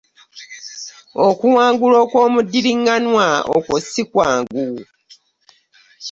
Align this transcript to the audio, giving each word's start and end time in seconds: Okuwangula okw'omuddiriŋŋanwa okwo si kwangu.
Okuwangula 1.27 1.97
okw'omuddiriŋŋanwa 2.05 3.27
okwo 3.57 3.75
si 3.89 4.03
kwangu. 4.11 4.67